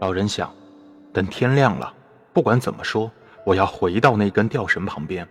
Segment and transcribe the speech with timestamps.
[0.00, 0.54] 老人想，
[1.12, 1.92] 等天亮了，
[2.32, 3.10] 不管怎么说，
[3.44, 5.26] 我要回到那根吊绳旁边，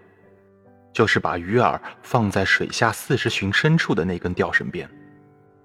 [0.92, 4.90] 就是把鱼饵放在水下四十寻深处的那根吊绳边，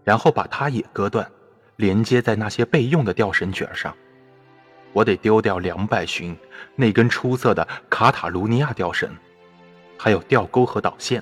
[0.05, 1.29] 然后把它也割断，
[1.77, 3.93] 连接在那些备用的吊绳卷上。
[4.93, 6.37] 我得丢掉两百寻
[6.77, 9.11] 那根出色的卡塔卢尼亚吊绳，
[9.99, 11.21] 还有钓钩和导线。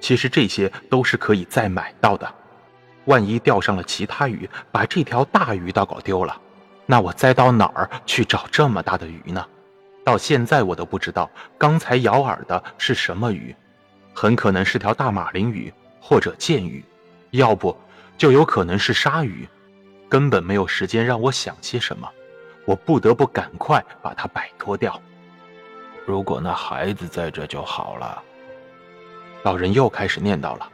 [0.00, 2.30] 其实这些都是可以再买到的。
[3.06, 6.38] 万一钓上了其他鱼，把这条大鱼倒搞丢了，
[6.90, 9.46] 那我再到哪儿去找这么大的鱼呢？
[10.04, 13.54] 到现在我都不知道刚才咬饵的是什么鱼，
[14.12, 16.84] 很可能是条大马林鱼或者剑鱼，
[17.30, 17.76] 要不
[18.18, 19.48] 就有可能是鲨鱼。
[20.08, 22.10] 根本没有时间让我想些什么，
[22.64, 25.00] 我不得不赶快把它摆脱掉。
[26.04, 28.20] 如果那孩子在这就好了。
[29.44, 30.68] 老人又开始念叨了，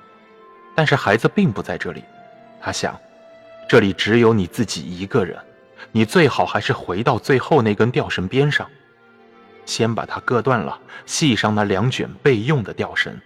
[0.75, 2.03] 但是孩子并不在这里。
[2.59, 2.99] 他想，
[3.69, 5.39] 这里只有你自己一个人，
[5.93, 8.71] 你最好还是回到最后那根吊绳边上，
[9.65, 13.19] 先把它割断了，系上那两卷备用的吊绳。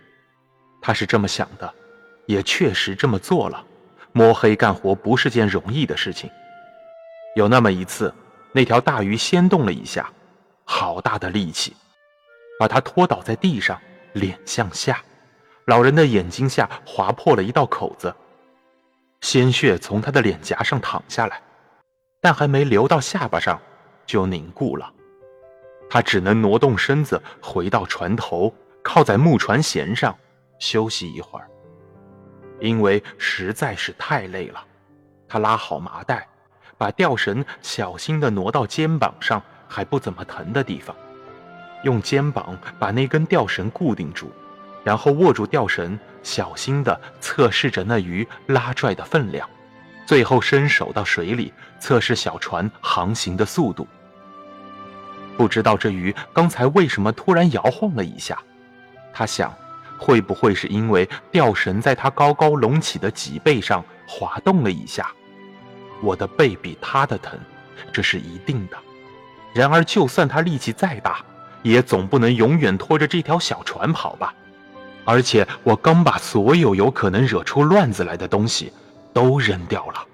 [0.80, 1.72] 他是这么想的，
[2.26, 3.64] 也确实这么做了。
[4.12, 6.30] 摸黑干活不是件容易的事情。
[7.36, 8.12] 有那么一次，
[8.52, 10.10] 那条大鱼先动了一下，
[10.64, 11.76] 好大的力气，
[12.58, 13.80] 把它拖倒在地上，
[14.14, 15.00] 脸向下。
[15.66, 18.12] 老人的眼睛下划破了一道口子，
[19.20, 21.40] 鲜血从他的脸颊上淌下来，
[22.20, 23.60] 但还没流到下巴上，
[24.04, 24.92] 就凝固了。
[25.88, 30.16] 他只能挪动身子回到船头，靠在木船舷上
[30.58, 31.48] 休息一会儿，
[32.60, 34.64] 因为实在是太累了。
[35.26, 36.28] 他拉好麻袋，
[36.76, 40.94] 把吊绳小心地挪到肩膀上还不怎么疼的地方，
[41.82, 44.30] 用肩膀把那根吊绳固定住。
[44.82, 49.48] 然后握住吊绳，小心地测试着那鱼拉拽的分量，
[50.10, 53.86] 最后伸手到水里测试小船航行的速度。
[55.36, 58.36] 不知道这鱼刚才为什么突然摇晃了一下，
[59.12, 59.54] 他想，
[59.96, 65.12] 会不会是因为吊绳在它高高隆起的脊背上滑动了一下？
[66.02, 67.38] 我的背比他的疼，
[67.92, 68.76] 这是一定的。
[69.54, 71.20] 然而，就算他力气再大，
[71.62, 74.34] 也总不能永远拖着这条小船跑吧。
[75.04, 78.72] 而且我刚把所有有可能惹出乱子来的东西
[79.12, 80.06] 都扔掉了，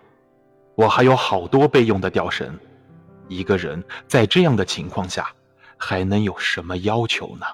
[0.74, 2.58] 我还有好多备用的吊绳。
[3.28, 5.28] 一个人在这样的情况下，
[5.76, 7.46] 还能有什么要求呢？